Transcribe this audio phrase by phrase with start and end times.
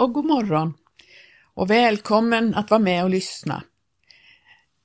[0.00, 0.74] Och god morgon
[1.54, 3.62] och välkommen att vara med och lyssna.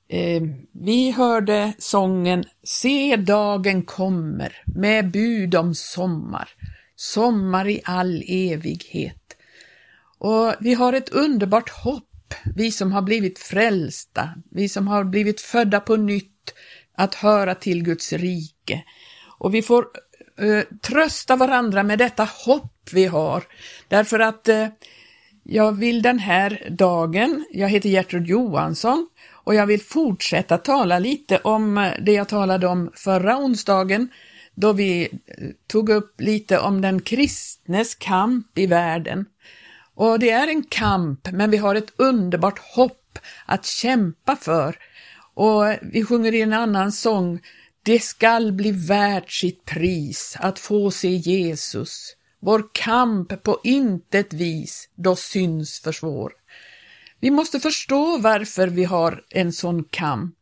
[0.08, 6.48] Eh, vi hörde sången Se dagen kommer med bud om sommar,
[6.96, 9.36] sommar i all evighet.
[10.18, 15.40] Och vi har ett underbart hopp, vi som har blivit frälsta, vi som har blivit
[15.40, 16.54] födda på nytt,
[16.96, 18.84] att höra till Guds rike.
[19.38, 19.86] Och vi får
[20.38, 23.44] eh, trösta varandra med detta hopp vi har.
[23.88, 24.68] Därför att eh,
[25.48, 31.38] jag vill den här dagen, jag heter Gertrud Johansson och jag vill fortsätta tala lite
[31.38, 34.08] om det jag talade om förra onsdagen
[34.54, 35.08] då vi eh,
[35.66, 39.24] tog upp lite om den kristnes kamp i världen.
[39.94, 44.76] Och det är en kamp, men vi har ett underbart hopp att kämpa för.
[45.34, 47.40] Och vi sjunger i en annan sång,
[47.82, 54.88] det skall bli värt sitt pris att få se Jesus vår kamp på intet vis
[54.94, 56.32] då syns försvår.
[57.20, 60.34] Vi måste förstå varför vi har en sån kamp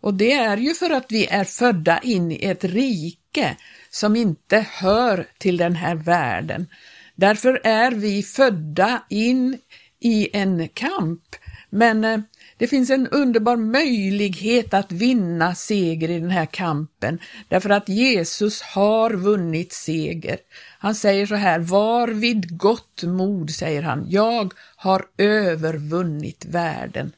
[0.00, 3.56] och det är ju för att vi är födda in i ett rike
[3.90, 6.66] som inte hör till den här världen.
[7.14, 9.58] Därför är vi födda in
[10.00, 11.22] i en kamp,
[11.70, 12.20] men eh,
[12.60, 17.18] det finns en underbar möjlighet att vinna seger i den här kampen,
[17.48, 20.38] därför att Jesus har vunnit seger.
[20.78, 27.12] Han säger så här, var vid gott mod, säger han, jag har övervunnit världen.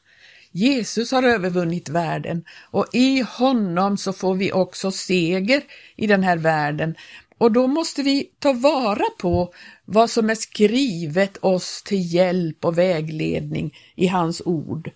[0.51, 5.61] Jesus har övervunnit världen och i honom så får vi också seger
[5.95, 6.95] i den här världen.
[7.37, 9.53] Och då måste vi ta vara på
[9.85, 14.91] vad som är skrivet oss till hjälp och vägledning i hans ord.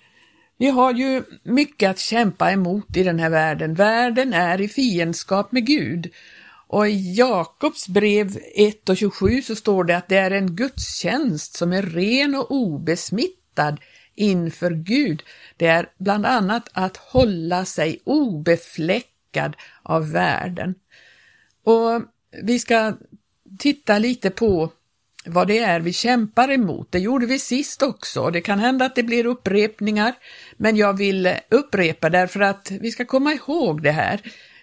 [0.58, 3.74] Vi har ju mycket att kämpa emot i den här världen.
[3.74, 6.12] Världen är i fiendskap med Gud.
[6.68, 11.58] Och i Jakobs brev 1 och 27 så står det att det är en gudstjänst
[11.58, 13.78] som är ren och obesmittad
[14.16, 15.24] inför Gud.
[15.58, 20.76] Det är bland annat att hålla sig obefläckad av världen.
[21.64, 22.02] Och
[22.44, 22.94] vi ska
[23.60, 24.72] titta lite på
[25.28, 26.92] vad det är vi kämpar emot.
[26.92, 28.30] Det gjorde vi sist också.
[28.30, 30.14] Det kan hända att det blir upprepningar,
[30.58, 34.22] men jag vill upprepa därför att vi ska komma ihåg det här.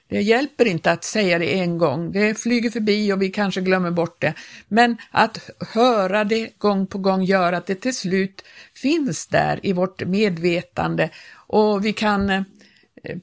[0.08, 3.90] Det hjälper inte att säga det en gång, det flyger förbi och vi kanske glömmer
[3.90, 4.34] bort det.
[4.68, 8.44] Men att höra det gång på gång gör att det till slut
[8.74, 11.10] finns där i vårt medvetande
[11.46, 12.42] och vi kan eh,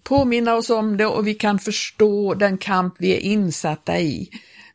[0.04, 4.30] påminna oss om det och vi kan förstå den kamp vi är insatta i.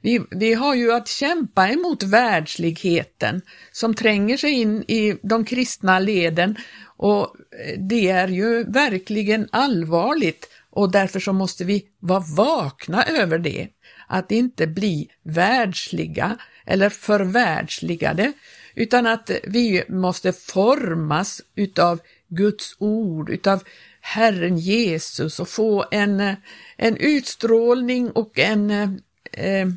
[0.06, 3.42] Vi, vi har ju att kämpa emot världsligheten
[3.72, 6.56] som tränger sig in i de kristna leden.
[6.96, 7.36] Och
[7.66, 10.48] eh, det är ju verkligen allvarligt.
[10.70, 13.68] Och därför så måste vi vara vakna över det,
[14.08, 18.32] att inte bli världsliga eller förvärldsligade,
[18.74, 23.62] utan att vi måste formas utav Guds ord, utav
[24.00, 26.34] Herren Jesus och få en, eh,
[26.76, 28.88] en utstrålning och en, eh,
[29.32, 29.68] eh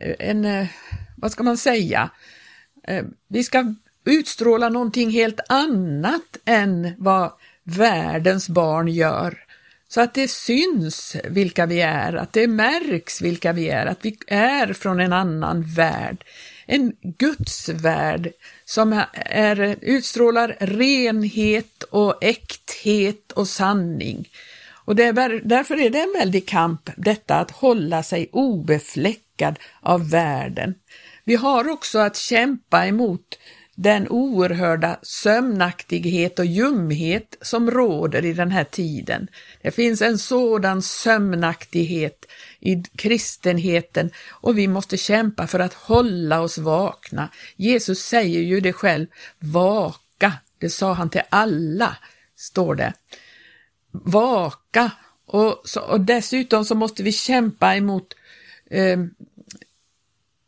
[0.00, 0.66] Eh, en, eh,
[1.16, 2.10] vad ska man säga,
[2.88, 3.74] eh, vi ska
[4.04, 7.32] utstråla någonting helt annat än vad
[7.64, 9.38] världens barn gör.
[9.88, 14.18] Så att det syns vilka vi är, att det märks vilka vi är, att vi
[14.26, 16.24] är från en annan värld.
[16.66, 18.32] En Guds värld
[18.64, 24.28] som är, utstrålar renhet och äkthet och sanning.
[24.84, 30.10] Och det är, därför är det en väldig kamp, detta att hålla sig obefläckad av
[30.10, 30.74] världen.
[31.24, 33.38] Vi har också att kämpa emot
[33.76, 39.28] den oerhörda sömnaktighet och ljumhet som råder i den här tiden.
[39.62, 42.26] Det finns en sådan sömnaktighet
[42.60, 47.28] i kristenheten och vi måste kämpa för att hålla oss vakna.
[47.56, 49.06] Jesus säger ju det själv,
[49.38, 51.96] vaka, det sa han till alla,
[52.36, 52.92] står det.
[54.02, 54.90] Vaka,
[55.26, 58.14] och, så, och dessutom så måste vi kämpa emot
[58.70, 59.10] ehm,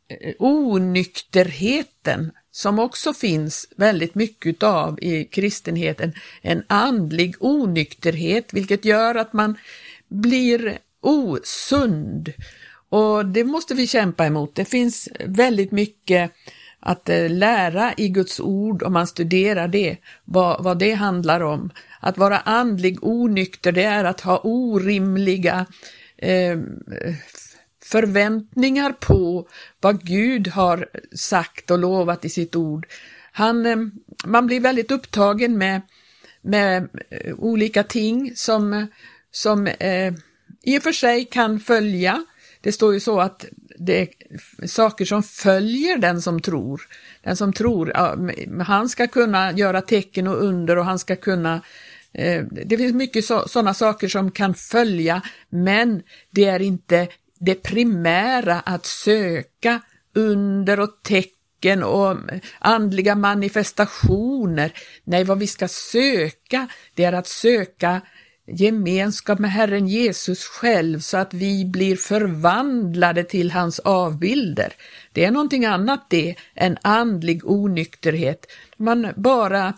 [0.09, 6.13] eh, onykterheten som också finns väldigt mycket av i kristenheten,
[6.43, 9.59] en andlig onykterhet, vilket gör att man
[10.09, 12.33] blir osund.
[12.89, 14.55] Och det måste vi kämpa emot.
[14.55, 16.33] Det finns väldigt mycket
[16.87, 21.71] att eh, lära i Guds ord om man studerar det, vad, vad det handlar om.
[22.01, 25.67] Att vara andlig onykter, det är att ha orimliga
[26.19, 26.59] eh,
[27.85, 29.49] förväntningar på
[29.81, 32.87] vad Gud har sagt och lovat i sitt ord.
[33.33, 33.77] Han, eh,
[34.25, 35.81] man blir väldigt upptagen med,
[36.43, 38.87] med eh, olika ting som,
[39.31, 40.15] som eh,
[40.63, 42.25] i och för sig kan följa
[42.67, 43.45] det står ju så att
[43.79, 44.09] det är
[44.67, 46.83] saker som följer den som tror.
[47.23, 47.93] Den som tror,
[48.63, 51.61] han ska kunna göra tecken och under och han ska kunna
[52.13, 57.09] eh, det finns mycket sådana saker som kan följa, men det är inte
[57.39, 59.81] det primära att söka
[60.15, 62.17] under och tecken och
[62.59, 64.73] andliga manifestationer.
[65.05, 68.01] Nej, vad vi ska söka, det är att söka
[68.47, 74.73] gemenskap med Herren Jesus själv så att vi blir förvandlade till hans avbilder.
[75.13, 78.47] Det är någonting annat det än andlig onykterhet.
[78.77, 79.75] Man bara,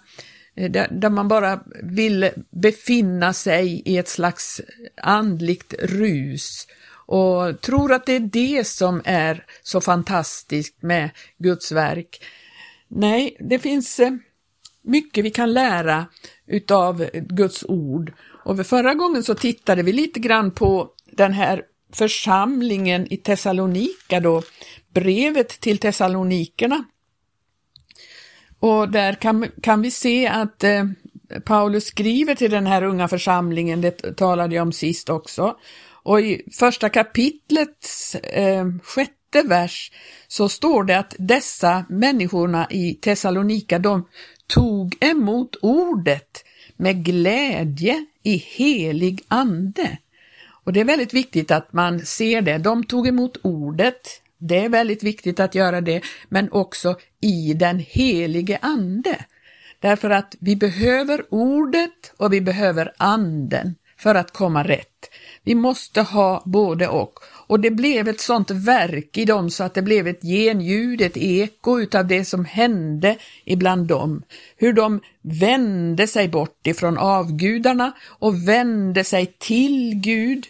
[0.54, 4.60] eh, där man bara vill befinna sig i ett slags
[5.02, 6.66] andligt rus
[7.06, 12.24] och tror att det är det som är så fantastiskt med Guds verk.
[12.88, 14.10] Nej, det finns eh,
[14.82, 16.06] mycket vi kan lära
[16.46, 18.12] utav Guds ord.
[18.48, 21.62] Och förra gången så tittade vi lite grann på den här
[21.92, 24.42] församlingen i Thessalonika då,
[24.94, 26.84] brevet till Thessalonikerna.
[28.60, 30.84] Och där kan, kan vi se att eh,
[31.44, 35.56] Paulus skriver till den här unga församlingen, det talade jag om sist också,
[36.02, 39.92] och i första kapitlets eh, sjätte vers
[40.28, 44.08] så står det att dessa människorna i Thessalonika, de
[44.46, 46.44] tog emot ordet
[46.76, 49.98] med glädje i helig ande.
[50.64, 52.58] Och det är väldigt viktigt att man ser det.
[52.58, 57.78] De tog emot ordet, det är väldigt viktigt att göra det, men också i den
[57.78, 59.24] helige ande.
[59.80, 65.10] Därför att vi behöver ordet och vi behöver anden för att komma rätt.
[65.42, 67.14] Vi måste ha både och.
[67.48, 71.16] Och det blev ett sånt verk i dem så att det blev ett genljud, ett
[71.16, 74.22] eko utav det som hände ibland dem.
[74.56, 80.46] Hur de vände sig bort ifrån avgudarna och vände sig till Gud.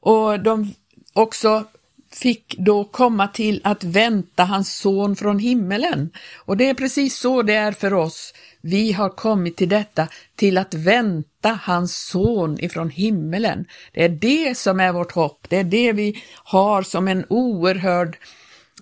[0.00, 0.74] Och de
[1.12, 1.64] också
[2.12, 6.10] fick då komma till att vänta hans son från himmelen.
[6.36, 8.34] Och det är precis så det är för oss.
[8.60, 13.64] Vi har kommit till detta, till att vänta hans son ifrån himmelen.
[13.92, 18.16] Det är det som är vårt hopp, det är det vi har som en oerhörd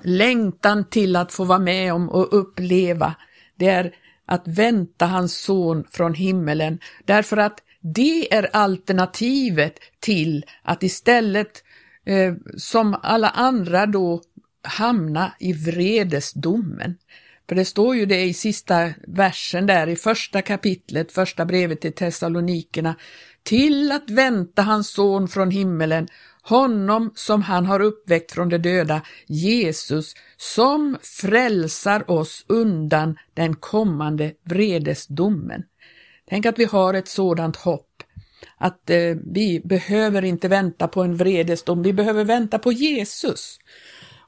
[0.02, 3.14] längtan till att få vara med om och uppleva.
[3.56, 3.94] Det är
[4.26, 11.62] att vänta hans son från himmelen, därför att det är alternativet till att istället
[12.08, 14.22] eh, som alla andra då
[14.62, 16.94] hamna i vredesdomen.
[17.48, 21.92] För det står ju det i sista versen där i första kapitlet, första brevet till
[21.92, 22.94] Thessalonikerna,
[23.42, 26.08] till att vänta hans son från himmelen,
[26.42, 34.32] honom som han har uppväckt från de döda, Jesus, som frälsar oss undan den kommande
[34.44, 35.62] vredesdomen.
[36.28, 37.87] Tänk att vi har ett sådant hopp,
[38.56, 43.58] att eh, vi behöver inte vänta på en vredesdom, vi behöver vänta på Jesus.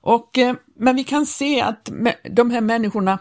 [0.00, 1.90] Och, eh, men vi kan se att
[2.30, 3.18] de här människorna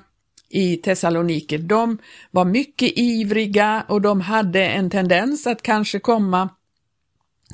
[0.49, 1.97] i Thessaloniki, de
[2.31, 6.49] var mycket ivriga och de hade en tendens att kanske komma,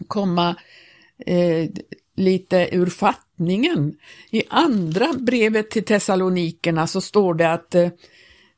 [0.08, 0.56] komma
[1.26, 1.70] eh,
[2.16, 3.98] lite ur fattningen.
[4.32, 7.90] I andra brevet till Thessalonikerna så står det att eh,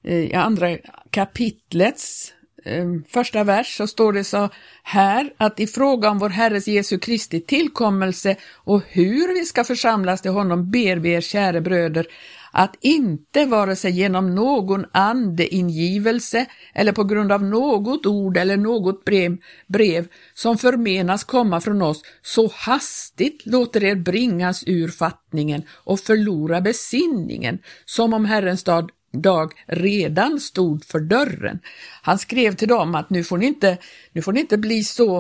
[0.04, 0.78] i andra
[1.10, 2.34] kapitlets
[2.68, 4.50] Eh, första vers så står det så
[4.84, 10.22] här att i fråga om vår Herres Jesu Kristi tillkommelse och hur vi ska församlas
[10.22, 12.08] till honom ber vi er käre bröder
[12.52, 19.06] att inte vare sig genom någon andeingivelse eller på grund av något ord eller något
[19.06, 26.00] brev, brev som förmenas komma från oss så hastigt låter er bringas ur fattningen och
[26.00, 31.60] förlora besinningen som om Herrens dag dag redan stod för dörren.
[32.02, 33.78] Han skrev till dem att nu får ni inte,
[34.12, 35.18] nu får ni inte bli så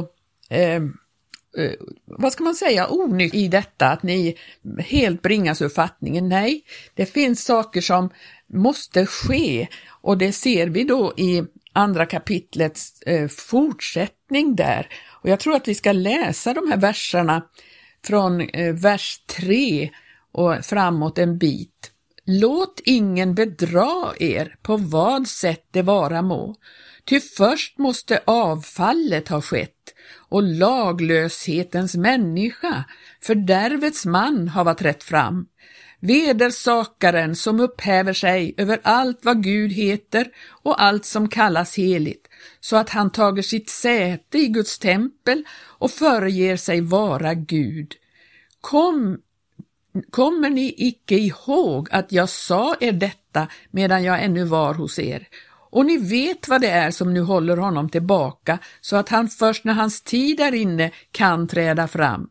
[0.50, 0.75] eh,
[1.58, 1.72] eh,
[2.06, 4.38] vad ska man säga, onytt i detta, att ni
[4.79, 6.29] helt bringas ur fattningen.
[6.29, 6.63] Nej,
[6.94, 8.10] det finns saker som
[8.48, 9.67] måste ske
[10.01, 14.88] och det ser vi då i andra kapitlets eh, fortsättning där.
[15.22, 17.46] Och jag tror att vi ska läsa de här verserna
[18.06, 19.89] från eh, vers 3
[20.32, 21.91] och framåt en bit.
[22.29, 26.55] Låt ingen bedra er på vad sätt det vara må,
[27.05, 29.93] ty först måste avfallet ha skett
[30.29, 32.84] och laglöshetens människa,
[33.22, 35.48] fördärvets man, hava trätt fram.
[36.00, 40.27] Vedersakaren som upphäver sig över allt vad Gud heter
[40.63, 42.27] och allt som kallas heligt,
[42.60, 47.93] så att han tager sitt säte i Guds tempel och föreger sig vara Gud.
[48.62, 49.17] Kom
[50.10, 55.27] Kommer ni icke ihåg att jag sa er detta medan jag ännu var hos er?
[55.70, 59.63] Och ni vet vad det är som nu håller honom tillbaka så att han först
[59.63, 62.30] när hans tid är inne kan träda fram.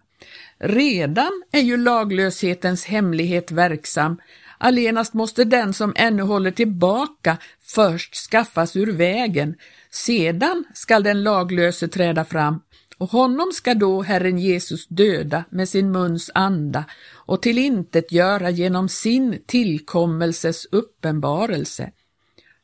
[0.58, 4.18] Redan är ju laglöshetens hemlighet verksam.
[4.58, 9.54] Allenast måste den som ännu håller tillbaka först skaffas ur vägen.
[9.90, 12.61] Sedan skall den laglöse träda fram
[12.98, 18.50] och honom ska då Herren Jesus döda med sin muns anda och till intet göra
[18.50, 21.92] genom sin tillkommelses uppenbarelse.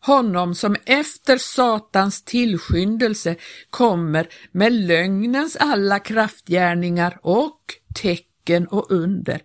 [0.01, 3.37] Honom som efter Satans tillskyndelse
[3.71, 7.61] kommer med lögnens alla kraftgärningar och
[7.95, 9.43] tecken och under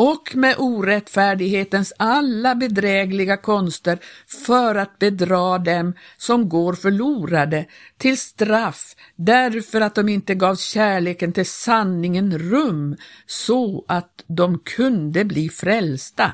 [0.00, 3.98] och med orättfärdighetens alla bedrägliga konster
[4.46, 7.66] för att bedra dem som går förlorade
[7.98, 15.24] till straff därför att de inte gav kärleken till sanningen rum så att de kunde
[15.24, 16.32] bli frälsta.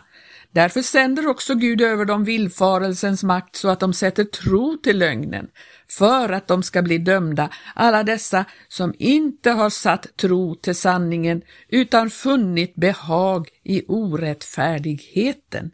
[0.51, 5.47] Därför sänder också Gud över dem villfarelsens makt så att de sätter tro till lögnen,
[5.89, 11.43] för att de ska bli dömda, alla dessa som inte har satt tro till sanningen
[11.69, 15.71] utan funnit behag i orättfärdigheten.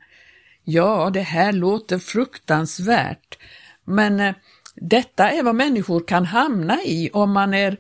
[0.65, 3.39] Ja, det här låter fruktansvärt,
[3.85, 4.35] men eh,
[4.75, 7.77] detta är vad människor kan hamna i om man är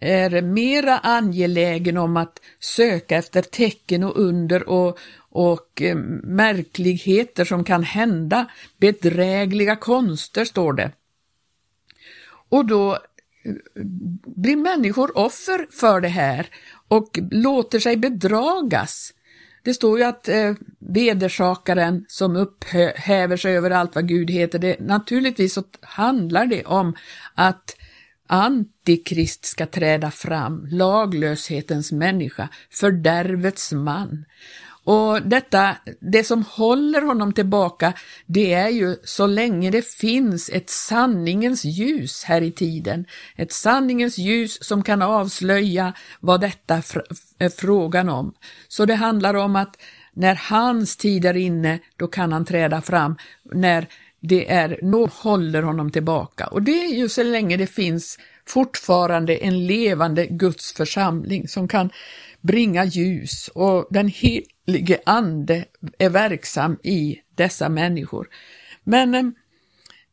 [0.00, 4.98] är mera angelägen om att söka efter tecken och under och,
[5.30, 8.46] och eh, märkligheter som kan hända,
[8.76, 10.92] bedrägliga konster står det.
[12.48, 13.52] Och då eh,
[14.26, 16.46] blir människor offer för det här
[16.88, 19.14] och låter sig bedragas.
[19.62, 24.80] Det står ju att eh, vedersakaren som upphäver sig över allt vad Gud heter, det,
[24.80, 26.96] naturligtvis så handlar det om
[27.34, 27.76] att
[28.30, 34.24] Antikrist ska träda fram, laglöshetens människa, fördärvets man.
[34.88, 37.92] Och detta, det som håller honom tillbaka,
[38.26, 43.06] det är ju så länge det finns ett sanningens ljus här i tiden.
[43.36, 46.74] Ett sanningens ljus som kan avslöja vad detta
[47.38, 48.34] är frågan om.
[48.68, 49.76] Så det handlar om att
[50.12, 53.16] när hans tid är inne, då kan han träda fram.
[53.52, 53.86] När
[54.20, 56.46] det är, något håller honom tillbaka.
[56.46, 61.90] Och det är ju så länge det finns fortfarande en levande Guds församling som kan
[62.40, 64.08] bringa ljus och den
[64.68, 65.64] helige Ande
[65.98, 68.28] är verksam i dessa människor.
[68.84, 69.24] Men eh,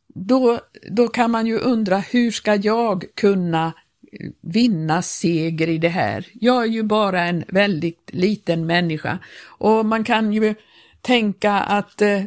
[0.08, 0.60] då,
[0.90, 3.66] då kan man ju undra, hur ska jag kunna
[4.12, 6.26] eh, vinna seger i det här?
[6.32, 10.54] Jag är ju bara en väldigt liten människa och man kan ju
[11.00, 12.22] tänka att eh,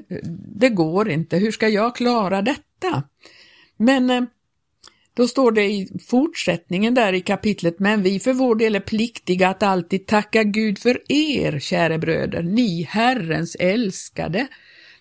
[0.57, 3.03] det går inte, hur ska jag klara detta?
[3.77, 4.23] Men eh,
[5.19, 9.49] då står det i fortsättningen där i kapitlet, men vi för vår del är pliktiga
[9.49, 14.47] att alltid tacka Gud för er, käre bröder, ni Herrens älskade,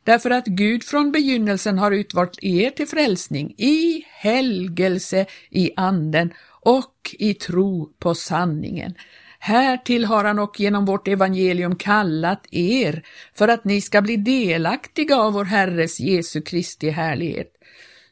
[0.04, 6.32] därför att Gud från begynnelsen har utvalt er till frälsning i helgelse i anden
[6.62, 8.94] och i tro på sanningen.
[9.38, 13.02] Härtill har han och genom vårt evangelium kallat er
[13.34, 17.57] för att ni ska bli delaktiga av vår Herres Jesu Kristi härlighet.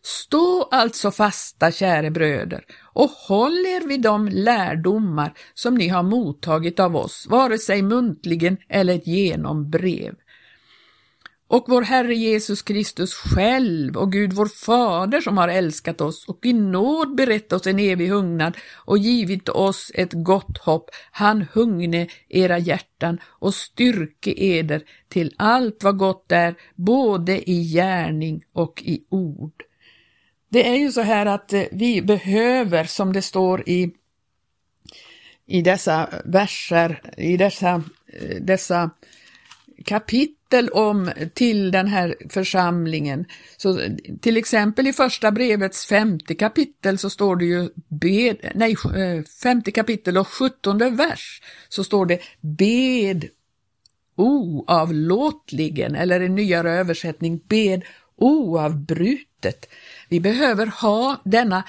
[0.09, 6.81] Stå alltså fasta, käre bröder, och håll er vid de lärdomar som ni har mottagit
[6.81, 10.15] av oss, vare sig muntligen eller genom brev.
[11.49, 16.47] Och vår Herre Jesus Kristus själv och Gud vår Fader som har älskat oss och
[16.47, 22.09] i nåd berett oss en evig hungnad och givit oss ett gott hopp, han hungne
[22.29, 29.05] era hjärtan och styrke eder till allt vad gott är, både i gärning och i
[29.11, 29.66] ord.
[30.57, 33.91] Det är ju så här att eh, vi behöver, som det står i,
[35.47, 37.83] i dessa verser, i dessa,
[38.13, 38.91] eh, dessa
[39.85, 43.25] kapitel om till den här församlingen.
[43.57, 43.81] Så
[44.21, 49.71] till exempel i första brevets femte kapitel så står det ju bed, nej, eh, femte
[49.71, 53.29] kapitel och sjuttonde vers så står det bed
[54.17, 57.83] oavlåtligen eller i nyare översättning bed
[58.17, 59.69] oavbrutet.
[60.09, 61.65] Vi behöver ha denna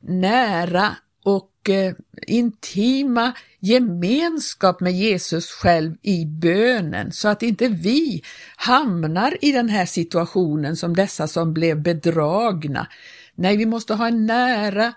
[0.00, 1.94] nära och eh,
[2.26, 8.22] intima gemenskap med Jesus själv i bönen så att inte vi
[8.56, 12.86] hamnar i den här situationen som dessa som blev bedragna.
[13.34, 14.92] Nej, vi måste ha en nära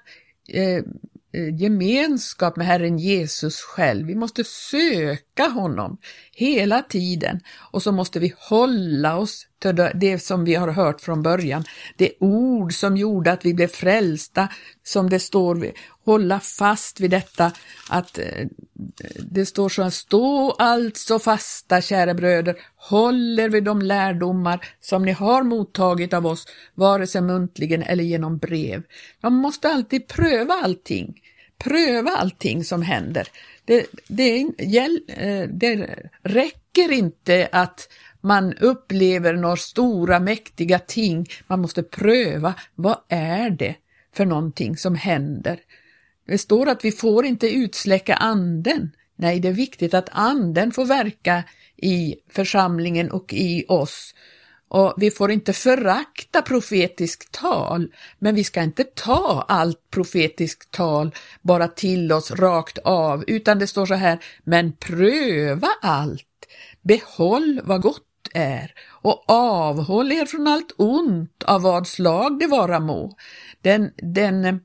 [0.49, 0.77] eh,
[1.33, 4.07] eh gemenskap med Herren Jesus själv.
[4.07, 5.97] Vi måste söka honom
[6.35, 7.39] hela tiden
[7.71, 11.63] och så måste vi hålla oss till det som vi har hört från början.
[11.97, 14.47] Det ord som gjorde att vi blev frälsta,
[14.83, 15.71] som det står,
[16.05, 17.51] hålla fast vid detta
[17.89, 18.47] att eh,
[19.31, 25.11] det står så här, stå alltså fasta kära bröder, håller vid de lärdomar som ni
[25.11, 28.83] har mottagit av oss, vare sig muntligen eller genom brev.
[29.21, 31.19] Man måste alltid pröva allting
[31.63, 33.27] pröva allting som händer.
[33.65, 34.39] Det, det,
[35.07, 37.89] eh, det räcker inte att
[38.21, 41.27] man upplever några stora mäktiga ting.
[41.47, 43.75] Man måste pröva, vad är det
[44.15, 45.59] för någonting som händer?
[46.27, 48.91] Det står att vi får inte utsläcka anden.
[49.15, 51.43] Nej, det är viktigt att anden får verka
[51.77, 54.15] i församlingen och i oss.
[54.73, 61.15] Och vi får inte förakta profetiskt tal, men vi ska inte ta allt profetiskt tal
[61.41, 66.47] bara till oss rakt av, utan det står så här, men pröva allt,
[66.81, 72.79] behåll vad gott är och avhåll er från allt ont av vad slag det vara
[72.79, 73.11] må.
[73.61, 74.59] Den, den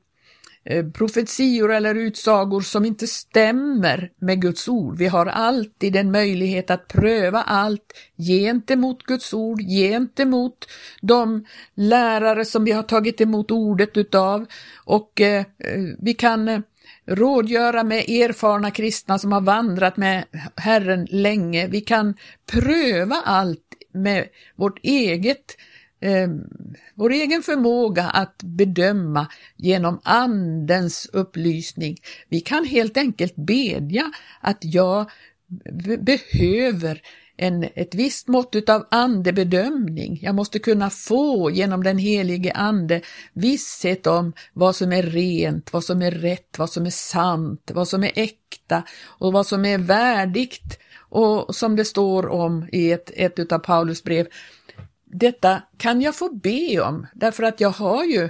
[0.69, 4.97] Eh, profetior eller utsagor som inte stämmer med Guds ord.
[4.97, 10.69] Vi har alltid en möjlighet att pröva allt gentemot Guds ord, gentemot
[11.01, 14.45] de lärare som vi har tagit emot ordet utav
[14.85, 15.45] och eh, eh
[15.99, 16.59] vi kan eh,
[17.05, 21.67] rådgöra med erfarna kristna som har vandrat med Herren länge.
[21.67, 22.13] Vi kan
[22.51, 25.55] pröva allt med vårt eget
[25.99, 26.29] eh,
[26.95, 31.97] vår egen förmåga att bedöma genom Andens upplysning.
[32.29, 35.09] Vi kan helt enkelt bedja att jag
[35.99, 37.01] behöver
[37.37, 40.19] en, ett visst mått av andebedömning.
[40.21, 43.01] Jag måste kunna få genom den helige ande
[43.33, 47.87] visshet om vad som är rent, vad som är rätt, vad som är sant, vad
[47.87, 50.79] som är äkta och vad som är värdigt.
[51.11, 54.27] Och som det står om i ett, ett av Paulus brev,
[55.09, 58.29] detta kan jag få be om, därför att jag har ju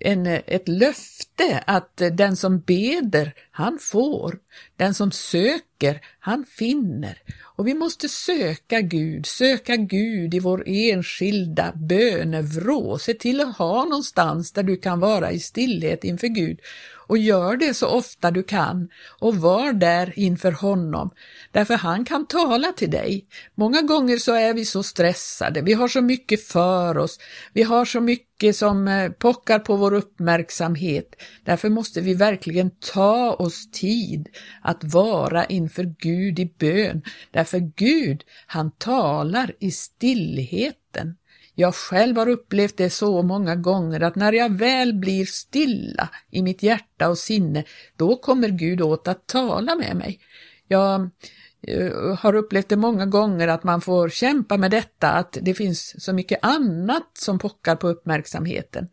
[0.00, 4.38] en, ett löfte att den som beder, han får.
[4.76, 7.22] Den som söker, han finner.
[7.40, 12.98] Och vi måste söka Gud, söka Gud i vår enskilda bönevrå.
[12.98, 16.60] Se till att ha någonstans där du kan vara i stillhet inför Gud
[17.08, 18.88] och gör det så ofta du kan
[19.20, 21.10] och var där inför honom,
[21.52, 23.26] därför han kan tala till dig.
[23.54, 27.18] Många gånger så är vi så stressade, vi har så mycket för oss,
[27.52, 31.22] vi har så mycket som eh, pockar på vår uppmärksamhet.
[31.44, 34.28] Därför måste vi verkligen ta oss tid
[34.62, 41.16] att vara inför Gud i bön, därför Gud, han talar i stillheten.
[41.54, 46.42] Jag själv har upplevt det så många gånger att när jag väl blir stilla i
[46.42, 47.64] mitt hjärta och sinne,
[47.96, 50.20] då kommer Gud åt att tala med mig.
[50.68, 51.10] Jag
[51.62, 56.04] eh, har upplevt det många gånger att man får kämpa med detta, att det finns
[56.04, 58.88] så mycket annat som pockar på uppmärksamheten.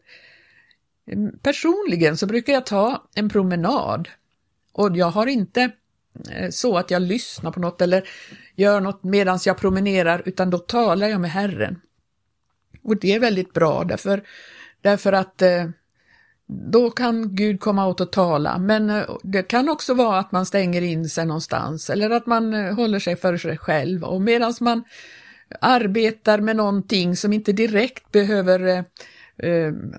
[1.41, 4.09] Personligen så brukar jag ta en promenad
[4.75, 5.71] och jag har inte
[6.31, 8.07] eh, så att jag lyssnar på något eller
[8.55, 11.79] gör något medan jag promenerar, utan då talar jag med Herren.
[12.83, 14.23] Och det är väldigt bra därför,
[14.81, 15.69] därför att eh,
[16.47, 18.57] då kan Gud komma åt och tala.
[18.57, 22.53] Men eh, det kan också vara att man stänger in sig någonstans eller att man
[22.53, 24.03] håller sig för sig själv.
[24.03, 24.83] Och medan man
[25.61, 28.85] arbetar med någonting som inte direkt behöver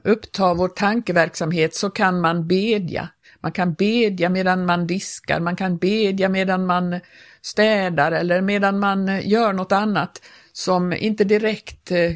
[0.04, 3.08] uppta vår tankeverksamhet så kan man bedja.
[3.46, 7.00] Man kan bedja medan man diskar, man kan bedja medan man
[7.42, 12.12] städar eller medan man eh, gör något annat som inte direkt eh,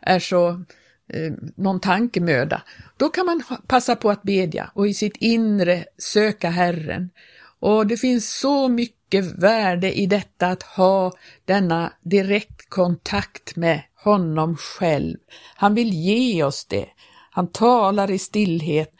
[0.00, 0.48] är så
[1.08, 2.62] eh, någon tankemöda,
[2.96, 7.10] då kan man passa på att bedja och i sitt inre söka Herren.
[7.60, 11.12] Och det finns så mycket värde i detta att ha
[11.44, 15.16] denna direktkontakt med honom själv.
[15.54, 16.86] Han vill ge oss det.
[17.30, 18.92] Han talar i stillhet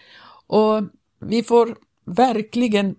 [0.46, 0.82] och
[1.22, 2.94] vi får verkligen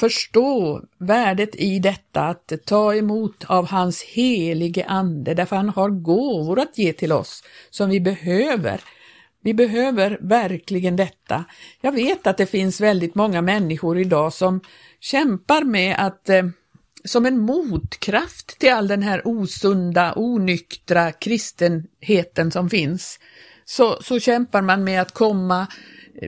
[0.00, 6.60] förstå värdet i detta att ta emot av hans helige ande, därför han har gåvor
[6.60, 8.80] att ge till oss som vi behöver.
[9.44, 11.44] Vi behöver verkligen detta.
[11.80, 14.60] Jag vet att det finns väldigt många människor idag som
[15.00, 16.42] kämpar med att eh,
[17.04, 23.18] som en motkraft till all den här osunda, onyktra kristenheten som finns,
[23.64, 25.66] så, så kämpar man med att komma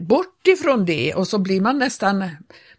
[0.00, 2.24] bort ifrån det och så blir man nästan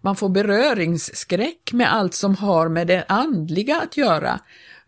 [0.02, 4.40] man får beröringsskräck med allt som har med det andliga att göra.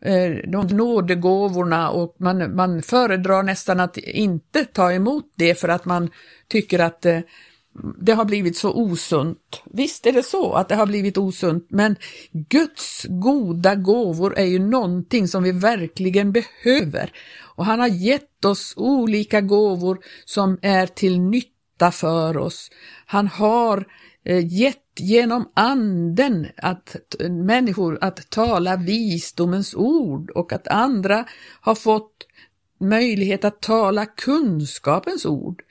[0.01, 5.85] Eh, de nådegåvorna och man, man föredrar nästan att inte ta emot det för att
[5.85, 6.09] man
[6.47, 7.19] tycker att eh,
[8.01, 9.61] det har blivit så osunt.
[9.65, 11.95] Visst är det så att det har blivit osunt, men
[12.31, 17.11] Guds goda gåvor är ju någonting som vi verkligen behöver.
[17.55, 21.56] Och han har gett oss olika gåvor som är till nytta
[21.91, 22.71] för oss.
[23.05, 23.85] Han har
[24.23, 26.95] eh, gett genom anden att
[27.29, 31.25] människor att tala visdomens ord och att andra
[31.61, 32.27] har fått
[32.79, 35.61] möjlighet att tala kunskapens ord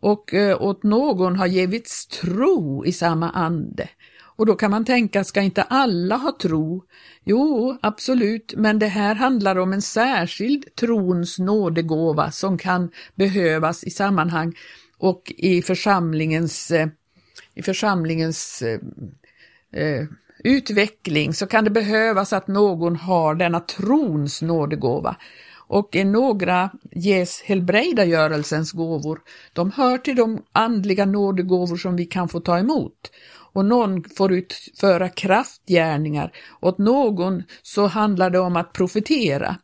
[0.00, 3.88] och eh, åt någon har givits tro i samma ande.
[4.36, 6.84] Och då kan man tänka, ska inte alla ha tro?
[7.24, 13.90] Jo, absolut, men det här handlar om en särskild trons nådegåva som kan behövas i
[13.90, 14.54] sammanhang
[15.02, 16.88] och i församlingens, eh,
[17.54, 18.80] i församlingens eh,
[19.82, 20.06] eh,
[20.44, 25.16] utveckling så kan det behövas att någon har denna trons nådegåva.
[25.54, 29.20] Och några ges helbrägdagörelsens gåvor.
[29.52, 33.10] De hör till de andliga nådegåvor som vi kan få ta emot
[33.52, 36.32] och någon får utföra kraftgärningar.
[36.60, 39.56] Åt någon så handlar det om att profetera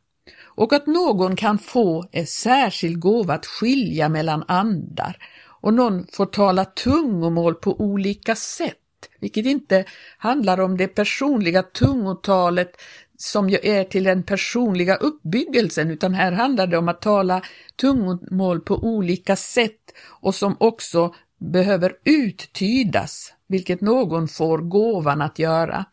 [0.58, 5.16] och att någon kan få en särskild gåva att skilja mellan andar
[5.60, 8.76] och någon får tala tungomål på olika sätt,
[9.20, 9.84] vilket inte
[10.18, 12.72] handlar om det personliga tungotalet
[13.16, 17.42] som ju är till den personliga uppbyggelsen, utan här handlar det om att tala
[17.80, 25.84] tungomål på olika sätt och som också behöver uttydas, vilket någon får gåvan att göra.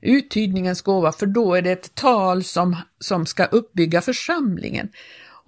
[0.00, 4.88] Uttydningens gåva, för då är det ett tal som, som ska uppbygga församlingen.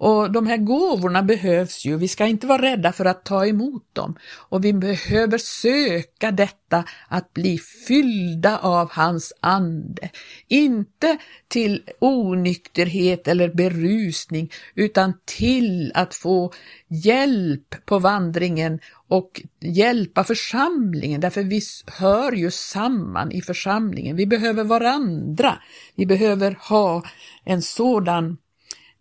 [0.01, 3.95] Och de här gåvorna behövs ju, vi ska inte vara rädda för att ta emot
[3.95, 4.15] dem.
[4.49, 7.57] Och vi behöver söka detta att bli
[7.87, 10.09] fyllda av hans ande.
[10.47, 16.53] Inte till onykterhet eller berusning, utan till att få
[16.87, 24.15] hjälp på vandringen och hjälpa församlingen, därför vi hör ju samman i församlingen.
[24.15, 25.59] Vi behöver varandra.
[25.95, 27.03] Vi behöver ha
[27.45, 28.37] en sådan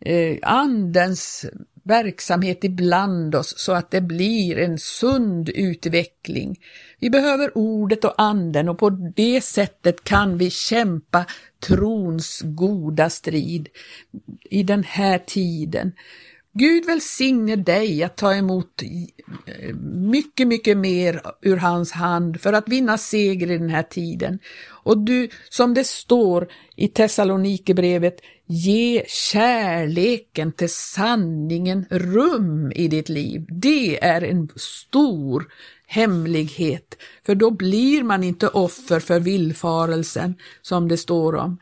[0.00, 1.46] eh, andens
[1.88, 6.60] verksamhet ibland oss så att det blir en sund utveckling.
[6.98, 11.24] Vi behöver ordet och anden och på det sättet kan vi kämpa
[11.60, 13.68] trons goda strid
[14.50, 15.92] i den här tiden.
[16.58, 22.68] Gud välsigne dig att ta emot eh, mycket, mycket mer ur hans hand för att
[22.68, 24.38] vinna seger i den här tiden.
[24.68, 33.46] Och du, som det står i Thessalonikerbrevet, ge kärleken till sanningen rum i ditt liv.
[33.48, 35.46] Det är en stor
[35.86, 41.58] hemlighet, för då blir man inte offer för villfarelsen som det står om.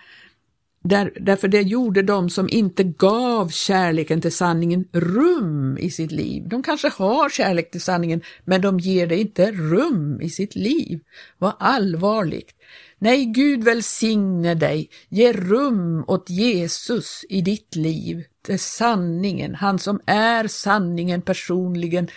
[0.88, 6.48] Där, därför det gjorde de som inte gav kärleken till sanningen rum i sitt liv.
[6.48, 11.00] De kanske har kärlek till sanningen, men de ger det inte rum i sitt liv.
[11.38, 12.50] Vad allvarligt.
[12.98, 19.78] Nej, Gud välsigne dig, ge rum åt Jesus i ditt liv, till eh, sanningen, han
[19.78, 22.08] som är sanningen personligen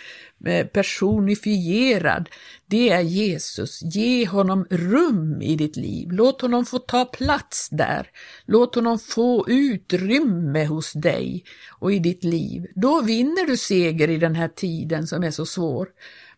[0.46, 2.28] eh, personifierad.
[2.66, 3.82] Det är Jesus.
[3.82, 6.08] Ge honom rum i ditt liv.
[6.12, 8.06] Låt honom få ta plats där.
[8.46, 11.44] Låt honom få utrymme hos dig
[11.78, 12.66] och i ditt liv.
[12.74, 15.88] Då vinner du seger i den här tiden som är så svår.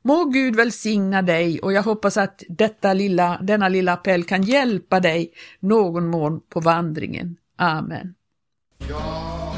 [0.05, 5.01] Må Gud välsigna dig och jag hoppas att detta lilla, denna lilla appell kan hjälpa
[5.01, 7.37] dig någon mån på vandringen.
[7.57, 8.15] Amen.
[8.89, 9.52] Ja.